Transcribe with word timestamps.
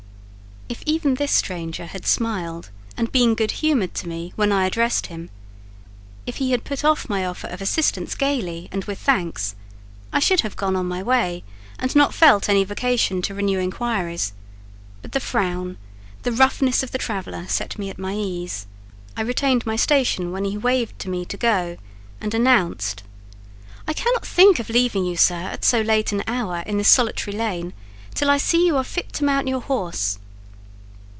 If 0.69 0.83
even 0.85 1.15
this 1.15 1.33
stranger 1.33 1.85
had 1.85 2.05
smiled 2.07 2.69
and 2.95 3.11
been 3.11 3.35
good 3.35 3.51
humoured 3.51 3.93
to 3.95 4.07
me 4.07 4.31
when 4.37 4.53
I 4.53 4.65
addressed 4.65 5.07
him; 5.07 5.29
if 6.25 6.37
he 6.37 6.51
had 6.51 6.63
put 6.63 6.85
off 6.85 7.09
my 7.09 7.25
offer 7.25 7.47
of 7.47 7.61
assistance 7.61 8.15
gaily 8.15 8.69
and 8.71 8.85
with 8.85 8.97
thanks, 8.97 9.53
I 10.13 10.19
should 10.19 10.41
have 10.41 10.55
gone 10.55 10.77
on 10.77 10.85
my 10.87 11.03
way 11.03 11.43
and 11.77 11.93
not 11.93 12.13
felt 12.13 12.47
any 12.47 12.63
vocation 12.63 13.21
to 13.23 13.33
renew 13.33 13.59
inquiries: 13.59 14.31
but 15.01 15.11
the 15.11 15.19
frown, 15.19 15.77
the 16.23 16.31
roughness 16.31 16.81
of 16.83 16.91
the 16.91 16.97
traveller, 16.97 17.47
set 17.49 17.77
me 17.77 17.89
at 17.89 17.99
my 17.99 18.13
ease: 18.13 18.65
I 19.17 19.21
retained 19.23 19.65
my 19.65 19.75
station 19.75 20.31
when 20.31 20.45
he 20.45 20.57
waved 20.57 20.97
to 20.99 21.09
me 21.09 21.25
to 21.25 21.35
go, 21.37 21.75
and 22.21 22.33
announced— 22.33 23.03
"I 23.89 23.93
cannot 23.93 24.25
think 24.25 24.57
of 24.57 24.69
leaving 24.69 25.03
you, 25.03 25.17
sir, 25.17 25.35
at 25.41 25.65
so 25.65 25.81
late 25.81 26.13
an 26.13 26.23
hour, 26.27 26.63
in 26.65 26.77
this 26.77 26.87
solitary 26.87 27.35
lane, 27.35 27.73
till 28.15 28.29
I 28.29 28.37
see 28.37 28.65
you 28.65 28.77
are 28.77 28.85
fit 28.85 29.11
to 29.13 29.25
mount 29.25 29.49
your 29.49 29.61
horse." 29.61 30.17